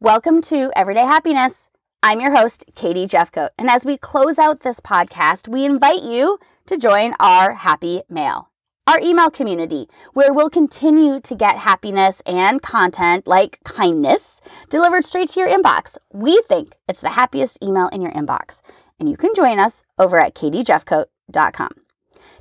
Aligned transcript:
Welcome 0.00 0.42
to 0.42 0.70
Everyday 0.76 1.00
Happiness. 1.00 1.70
I'm 2.04 2.20
your 2.20 2.30
host, 2.30 2.64
Katie 2.76 3.06
Jefcoat. 3.06 3.48
And 3.58 3.68
as 3.68 3.84
we 3.84 3.96
close 3.96 4.38
out 4.38 4.60
this 4.60 4.78
podcast, 4.78 5.48
we 5.48 5.64
invite 5.64 6.04
you 6.04 6.38
to 6.66 6.78
join 6.78 7.14
our 7.18 7.54
Happy 7.54 8.02
Mail, 8.08 8.48
our 8.86 9.00
email 9.00 9.28
community, 9.28 9.88
where 10.14 10.32
we'll 10.32 10.50
continue 10.50 11.18
to 11.22 11.34
get 11.34 11.58
happiness 11.58 12.22
and 12.26 12.62
content 12.62 13.26
like 13.26 13.58
kindness 13.64 14.40
delivered 14.68 15.02
straight 15.02 15.30
to 15.30 15.40
your 15.40 15.48
inbox. 15.48 15.96
We 16.12 16.44
think 16.46 16.76
it's 16.88 17.00
the 17.00 17.10
happiest 17.10 17.60
email 17.60 17.88
in 17.88 18.00
your 18.00 18.12
inbox. 18.12 18.62
And 19.00 19.10
you 19.10 19.16
can 19.16 19.34
join 19.34 19.58
us 19.58 19.82
over 19.98 20.20
at 20.20 20.36
katiejefcoat.com. 20.36 21.70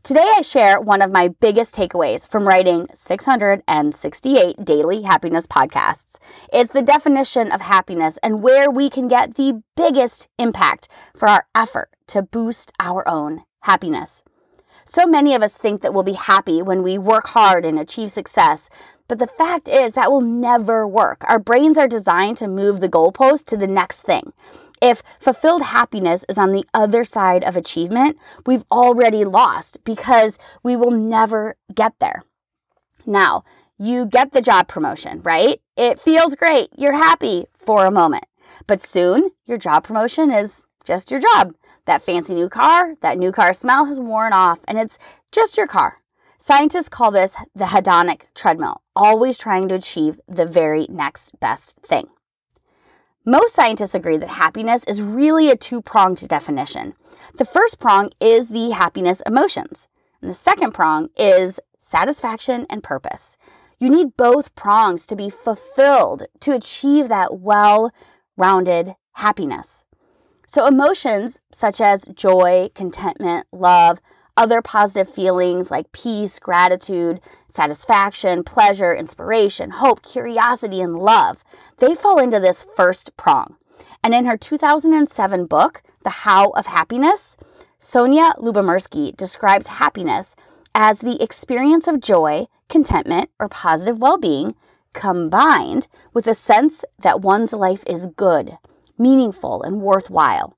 Today, 0.07 0.31
I 0.37 0.39
share 0.39 0.79
one 0.79 1.01
of 1.01 1.11
my 1.11 1.27
biggest 1.27 1.75
takeaways 1.75 2.25
from 2.25 2.47
writing 2.47 2.87
668 2.93 4.63
daily 4.63 5.01
happiness 5.01 5.45
podcasts. 5.45 6.15
It's 6.53 6.71
the 6.71 6.81
definition 6.81 7.51
of 7.51 7.59
happiness 7.59 8.17
and 8.23 8.41
where 8.41 8.71
we 8.71 8.89
can 8.89 9.09
get 9.09 9.35
the 9.35 9.61
biggest 9.75 10.29
impact 10.39 10.87
for 11.13 11.27
our 11.27 11.45
effort 11.53 11.89
to 12.07 12.21
boost 12.21 12.71
our 12.79 13.05
own 13.05 13.41
happiness. 13.63 14.23
So 14.85 15.05
many 15.05 15.35
of 15.35 15.43
us 15.43 15.57
think 15.57 15.81
that 15.81 15.93
we'll 15.93 16.03
be 16.03 16.13
happy 16.13 16.61
when 16.61 16.83
we 16.83 16.97
work 16.97 17.27
hard 17.27 17.65
and 17.65 17.77
achieve 17.77 18.09
success, 18.09 18.69
but 19.09 19.19
the 19.19 19.27
fact 19.27 19.67
is 19.67 19.91
that 19.95 20.09
will 20.09 20.21
never 20.21 20.87
work. 20.87 21.25
Our 21.27 21.37
brains 21.37 21.77
are 21.77 21.85
designed 21.85 22.37
to 22.37 22.47
move 22.47 22.79
the 22.79 22.87
goalpost 22.87 23.43
to 23.47 23.57
the 23.57 23.67
next 23.67 24.03
thing. 24.03 24.31
If 24.81 25.01
fulfilled 25.19 25.63
happiness 25.63 26.25
is 26.29 26.37
on 26.37 26.51
the 26.51 26.65
other 26.73 27.03
side 27.03 27.43
of 27.43 27.57
achievement, 27.57 28.17
we've 28.45 28.65
already 28.71 29.25
lost 29.25 29.83
because 29.83 30.37
we 30.63 30.75
will 30.75 30.91
never 30.91 31.55
get 31.73 31.93
there. 31.99 32.23
Now, 33.05 33.43
you 33.77 34.05
get 34.05 34.31
the 34.31 34.41
job 34.41 34.67
promotion, 34.67 35.21
right? 35.21 35.59
It 35.75 35.99
feels 35.99 36.35
great. 36.35 36.69
You're 36.77 36.93
happy 36.93 37.45
for 37.57 37.85
a 37.85 37.91
moment. 37.91 38.25
But 38.65 38.81
soon, 38.81 39.31
your 39.45 39.57
job 39.57 39.83
promotion 39.83 40.31
is 40.31 40.65
just 40.83 41.11
your 41.11 41.19
job. 41.19 41.53
That 41.85 42.01
fancy 42.01 42.33
new 42.33 42.49
car, 42.49 42.95
that 43.01 43.17
new 43.17 43.31
car 43.31 43.53
smell 43.53 43.85
has 43.85 43.99
worn 43.99 44.33
off, 44.33 44.59
and 44.67 44.77
it's 44.77 44.97
just 45.31 45.57
your 45.57 45.67
car. 45.67 46.01
Scientists 46.37 46.89
call 46.89 47.11
this 47.11 47.35
the 47.55 47.65
hedonic 47.65 48.23
treadmill, 48.35 48.81
always 48.95 49.37
trying 49.37 49.67
to 49.69 49.75
achieve 49.75 50.19
the 50.27 50.45
very 50.45 50.85
next 50.89 51.39
best 51.39 51.77
thing. 51.79 52.07
Most 53.29 53.53
scientists 53.55 53.93
agree 53.93 54.15
that 54.15 54.29
happiness 54.29 54.85
is 54.85 55.01
really 55.01 55.49
a 55.49 55.57
two 55.57 55.81
pronged 55.81 56.25
definition. 56.29 56.93
The 57.35 57.43
first 57.43 57.77
prong 57.77 58.09
is 58.21 58.47
the 58.47 58.69
happiness 58.69 59.21
emotions, 59.25 59.89
and 60.21 60.29
the 60.29 60.33
second 60.33 60.73
prong 60.73 61.09
is 61.17 61.59
satisfaction 61.77 62.65
and 62.69 62.81
purpose. 62.81 63.35
You 63.79 63.89
need 63.89 64.15
both 64.15 64.55
prongs 64.55 65.05
to 65.07 65.15
be 65.17 65.29
fulfilled 65.29 66.23
to 66.39 66.53
achieve 66.53 67.09
that 67.09 67.39
well 67.41 67.91
rounded 68.37 68.95
happiness. 69.15 69.83
So, 70.45 70.65
emotions 70.65 71.41
such 71.51 71.81
as 71.81 72.05
joy, 72.13 72.69
contentment, 72.75 73.45
love, 73.51 73.99
other 74.37 74.61
positive 74.61 75.13
feelings 75.13 75.69
like 75.69 75.91
peace, 75.91 76.39
gratitude, 76.39 77.19
satisfaction, 77.47 78.43
pleasure, 78.43 78.95
inspiration, 78.95 79.71
hope, 79.71 80.01
curiosity, 80.03 80.79
and 80.79 80.97
love, 80.97 81.43
they 81.79 81.95
fall 81.95 82.19
into 82.19 82.39
this 82.39 82.63
first 82.75 83.17
prong. 83.17 83.57
And 84.03 84.13
in 84.13 84.25
her 84.25 84.37
2007 84.37 85.45
book, 85.47 85.81
The 86.03 86.09
How 86.09 86.51
of 86.51 86.67
Happiness, 86.67 87.35
Sonja 87.79 88.37
Lyubomirsky 88.37 89.15
describes 89.17 89.67
happiness 89.67 90.35
as 90.73 91.01
the 91.01 91.21
experience 91.21 91.87
of 91.87 91.99
joy, 91.99 92.45
contentment, 92.69 93.29
or 93.39 93.49
positive 93.49 93.99
well 93.99 94.17
being 94.17 94.55
combined 94.93 95.87
with 96.13 96.25
a 96.25 96.33
sense 96.33 96.83
that 96.99 97.21
one's 97.21 97.53
life 97.53 97.83
is 97.85 98.07
good, 98.07 98.57
meaningful, 98.97 99.61
and 99.61 99.81
worthwhile. 99.81 100.56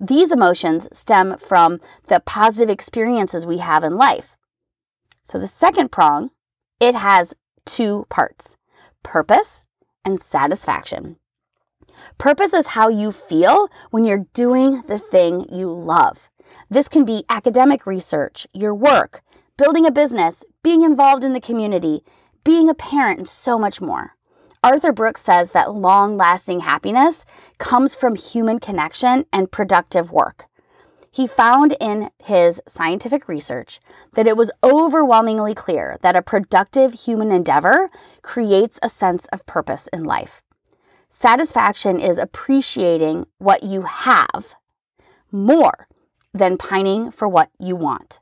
These 0.00 0.30
emotions 0.30 0.86
stem 0.92 1.36
from 1.38 1.80
the 2.06 2.20
positive 2.20 2.70
experiences 2.70 3.44
we 3.44 3.58
have 3.58 3.82
in 3.82 3.96
life. 3.96 4.36
So 5.24 5.38
the 5.38 5.46
second 5.46 5.90
prong, 5.90 6.30
it 6.80 6.94
has 6.94 7.34
two 7.66 8.06
parts 8.08 8.56
purpose 9.02 9.66
and 10.04 10.20
satisfaction. 10.20 11.16
Purpose 12.16 12.52
is 12.52 12.68
how 12.68 12.88
you 12.88 13.10
feel 13.10 13.68
when 13.90 14.04
you're 14.04 14.26
doing 14.32 14.82
the 14.82 14.98
thing 14.98 15.46
you 15.52 15.72
love. 15.72 16.30
This 16.70 16.88
can 16.88 17.04
be 17.04 17.24
academic 17.28 17.86
research, 17.86 18.46
your 18.52 18.74
work, 18.74 19.22
building 19.56 19.84
a 19.84 19.90
business, 19.90 20.44
being 20.62 20.82
involved 20.82 21.24
in 21.24 21.32
the 21.32 21.40
community, 21.40 22.02
being 22.44 22.68
a 22.68 22.74
parent, 22.74 23.18
and 23.18 23.28
so 23.28 23.58
much 23.58 23.80
more. 23.80 24.17
Arthur 24.62 24.92
Brooks 24.92 25.22
says 25.22 25.52
that 25.52 25.74
long 25.74 26.16
lasting 26.16 26.60
happiness 26.60 27.24
comes 27.58 27.94
from 27.94 28.16
human 28.16 28.58
connection 28.58 29.24
and 29.32 29.50
productive 29.50 30.10
work. 30.10 30.46
He 31.10 31.26
found 31.26 31.76
in 31.80 32.10
his 32.22 32.60
scientific 32.66 33.28
research 33.28 33.80
that 34.14 34.26
it 34.26 34.36
was 34.36 34.50
overwhelmingly 34.62 35.54
clear 35.54 35.96
that 36.02 36.16
a 36.16 36.22
productive 36.22 36.92
human 36.92 37.32
endeavor 37.32 37.90
creates 38.22 38.78
a 38.82 38.88
sense 38.88 39.26
of 39.32 39.46
purpose 39.46 39.88
in 39.92 40.04
life. 40.04 40.42
Satisfaction 41.08 41.98
is 41.98 42.18
appreciating 42.18 43.26
what 43.38 43.62
you 43.62 43.82
have 43.82 44.54
more 45.32 45.88
than 46.34 46.58
pining 46.58 47.10
for 47.10 47.26
what 47.26 47.50
you 47.58 47.74
want. 47.74 48.20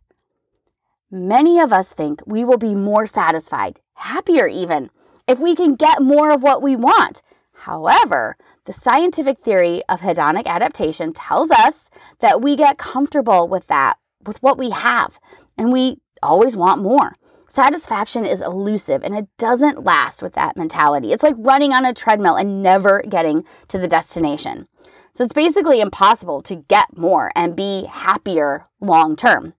Many 1.10 1.58
of 1.60 1.72
us 1.72 1.92
think 1.92 2.22
we 2.26 2.44
will 2.44 2.58
be 2.58 2.74
more 2.74 3.06
satisfied, 3.06 3.80
happier 3.94 4.46
even, 4.46 4.90
if 5.26 5.40
we 5.40 5.54
can 5.54 5.74
get 5.74 6.02
more 6.02 6.30
of 6.30 6.42
what 6.42 6.62
we 6.62 6.76
want. 6.76 7.22
However, 7.60 8.36
the 8.64 8.72
scientific 8.72 9.38
theory 9.38 9.82
of 9.88 10.00
hedonic 10.00 10.46
adaptation 10.46 11.12
tells 11.12 11.50
us 11.50 11.88
that 12.20 12.42
we 12.42 12.56
get 12.56 12.78
comfortable 12.78 13.48
with 13.48 13.66
that, 13.68 13.98
with 14.24 14.42
what 14.42 14.58
we 14.58 14.70
have, 14.70 15.18
and 15.56 15.72
we 15.72 15.98
always 16.22 16.56
want 16.56 16.82
more. 16.82 17.14
Satisfaction 17.48 18.24
is 18.24 18.42
elusive 18.42 19.04
and 19.04 19.16
it 19.16 19.28
doesn't 19.38 19.84
last 19.84 20.20
with 20.20 20.34
that 20.34 20.56
mentality. 20.56 21.12
It's 21.12 21.22
like 21.22 21.36
running 21.38 21.72
on 21.72 21.84
a 21.86 21.94
treadmill 21.94 22.34
and 22.34 22.62
never 22.62 23.02
getting 23.08 23.44
to 23.68 23.78
the 23.78 23.86
destination. 23.86 24.66
So 25.12 25.22
it's 25.22 25.32
basically 25.32 25.80
impossible 25.80 26.42
to 26.42 26.56
get 26.56 26.98
more 26.98 27.30
and 27.36 27.56
be 27.56 27.86
happier 27.88 28.66
long 28.80 29.14
term. 29.14 29.54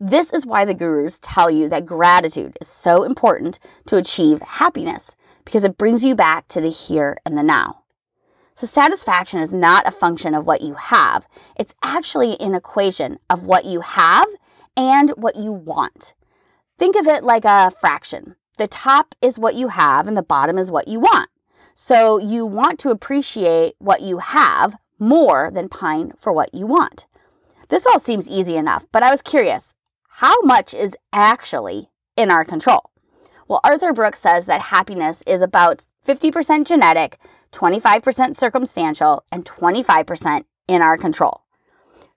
This 0.00 0.32
is 0.32 0.46
why 0.46 0.64
the 0.64 0.74
gurus 0.74 1.18
tell 1.20 1.50
you 1.50 1.68
that 1.70 1.84
gratitude 1.84 2.56
is 2.60 2.68
so 2.68 3.02
important 3.02 3.58
to 3.86 3.96
achieve 3.96 4.40
happiness 4.40 5.16
because 5.44 5.64
it 5.64 5.76
brings 5.76 6.04
you 6.04 6.14
back 6.14 6.46
to 6.48 6.60
the 6.60 6.70
here 6.70 7.16
and 7.26 7.36
the 7.36 7.42
now. 7.42 7.82
So, 8.54 8.66
satisfaction 8.66 9.40
is 9.40 9.52
not 9.52 9.88
a 9.88 9.92
function 9.92 10.34
of 10.34 10.46
what 10.46 10.62
you 10.62 10.74
have, 10.74 11.26
it's 11.56 11.74
actually 11.82 12.40
an 12.40 12.54
equation 12.54 13.18
of 13.28 13.44
what 13.44 13.64
you 13.64 13.80
have 13.80 14.28
and 14.76 15.10
what 15.16 15.34
you 15.34 15.50
want. 15.50 16.14
Think 16.76 16.94
of 16.94 17.08
it 17.08 17.24
like 17.24 17.44
a 17.44 17.72
fraction. 17.72 18.36
The 18.56 18.68
top 18.68 19.16
is 19.20 19.38
what 19.38 19.56
you 19.56 19.68
have, 19.68 20.06
and 20.06 20.16
the 20.16 20.22
bottom 20.22 20.58
is 20.58 20.70
what 20.70 20.86
you 20.86 21.00
want. 21.00 21.28
So, 21.74 22.18
you 22.18 22.46
want 22.46 22.78
to 22.80 22.90
appreciate 22.90 23.74
what 23.78 24.02
you 24.02 24.18
have 24.18 24.76
more 25.00 25.50
than 25.50 25.68
pine 25.68 26.12
for 26.18 26.32
what 26.32 26.54
you 26.54 26.66
want. 26.66 27.06
This 27.68 27.84
all 27.84 27.98
seems 27.98 28.30
easy 28.30 28.56
enough, 28.56 28.86
but 28.92 29.02
I 29.02 29.10
was 29.10 29.22
curious 29.22 29.74
how 30.18 30.40
much 30.40 30.74
is 30.74 30.96
actually 31.12 31.90
in 32.16 32.28
our 32.28 32.44
control? 32.44 32.90
Well, 33.46 33.60
Arthur 33.62 33.92
Brooks 33.92 34.20
says 34.20 34.46
that 34.46 34.62
happiness 34.62 35.22
is 35.28 35.40
about 35.42 35.86
50% 36.04 36.66
genetic, 36.66 37.18
25% 37.52 38.34
circumstantial, 38.34 39.22
and 39.30 39.44
25% 39.44 40.42
in 40.66 40.82
our 40.82 40.96
control. 40.96 41.42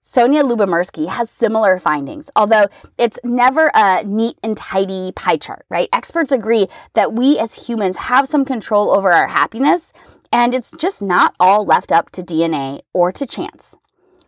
Sonja 0.04 0.42
Lyubomirsky 0.42 1.10
has 1.10 1.30
similar 1.30 1.78
findings, 1.78 2.32
although 2.36 2.66
it's 2.98 3.20
never 3.24 3.70
a 3.76 4.04
neat 4.04 4.36
and 4.42 4.58
tidy 4.58 5.12
pie 5.12 5.38
chart, 5.38 5.68
right? 5.70 5.88
Experts 5.94 6.32
agree 6.32 6.66
that 6.96 7.14
we 7.14 7.38
as 7.38 7.68
humans 7.68 7.98
have 7.98 8.28
some 8.28 8.46
control 8.46 8.90
over 8.90 9.12
our 9.12 9.28
happiness, 9.28 9.94
and 10.32 10.56
it's 10.56 10.72
just 10.80 11.04
not 11.04 11.36
all 11.40 11.66
left 11.66 11.92
up 11.92 12.10
to 12.10 12.24
DNA 12.24 12.82
or 12.94 13.12
to 13.12 13.28
chance. 13.28 13.78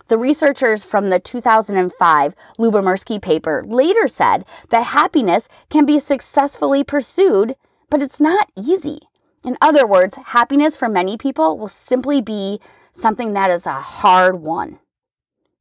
The 0.08 0.18
researchers 0.18 0.84
from 0.84 1.10
the 1.10 1.20
2005 1.20 2.36
Lyubomirsky 2.60 3.22
paper 3.22 3.64
later 3.66 4.08
said 4.08 4.46
that 4.70 4.88
happiness 4.88 5.48
can 5.70 5.86
be 5.86 5.98
successfully 6.00 6.84
pursued, 6.84 7.56
but 7.90 8.02
it's 8.02 8.20
not 8.20 8.52
easy. 8.58 9.00
In 9.46 9.58
other 9.62 9.86
words, 9.88 10.18
happiness 10.28 10.78
for 10.78 10.90
many 10.90 11.18
people 11.18 11.58
will 11.58 11.68
simply 11.68 12.22
be 12.22 12.60
something 12.92 13.34
that 13.34 13.50
is 13.50 13.66
a 13.66 13.74
hard 13.74 14.42
won. 14.42 14.80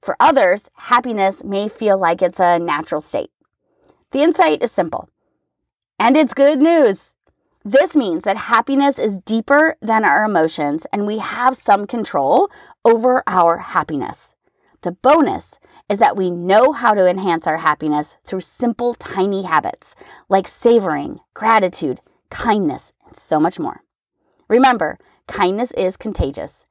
For 0.01 0.17
others, 0.19 0.69
happiness 0.77 1.45
may 1.45 1.69
feel 1.69 1.97
like 1.99 2.23
it's 2.23 2.41
a 2.41 2.59
natural 2.59 3.01
state. 3.01 3.31
The 4.11 4.23
insight 4.23 4.63
is 4.63 4.73
simple, 4.73 5.09
and 5.99 6.17
it's 6.17 6.35
good 6.35 6.61
news. 6.61 7.15
This 7.65 7.95
means 7.97 8.25
that 8.25 8.37
happiness 8.37 8.99
is 8.99 9.19
deeper 9.19 9.77
than 9.81 10.05
our 10.05 10.25
emotions 10.25 10.85
and 10.93 11.07
we 11.07 11.19
have 11.19 11.57
some 11.57 11.87
control 11.87 12.51
over 12.85 13.23
our 13.29 13.59
happiness. 13.59 14.35
The 14.81 14.91
bonus 14.91 15.61
is 15.89 15.99
that 15.99 16.17
we 16.17 16.29
know 16.29 16.73
how 16.73 16.93
to 16.93 17.09
enhance 17.09 17.47
our 17.47 17.59
happiness 17.59 18.17
through 18.25 18.41
simple, 18.41 18.95
tiny 18.95 19.43
habits 19.43 19.95
like 20.29 20.49
savoring, 20.49 21.21
gratitude, 21.35 22.01
kindness, 22.31 22.93
and 23.07 23.17
so 23.17 23.39
much 23.39 23.61
more. 23.61 23.85
Remember, 24.49 24.99
kindness 25.29 25.71
is 25.73 25.97
contagious. 25.97 26.67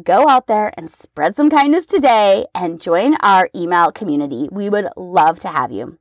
Go 0.00 0.28
out 0.28 0.46
there 0.46 0.72
and 0.76 0.88
spread 0.88 1.34
some 1.34 1.50
kindness 1.50 1.86
today 1.86 2.46
and 2.54 2.80
join 2.80 3.16
our 3.20 3.48
email 3.52 3.90
community. 3.90 4.48
We 4.52 4.70
would 4.70 4.88
love 4.96 5.40
to 5.40 5.48
have 5.48 5.72
you. 5.72 5.98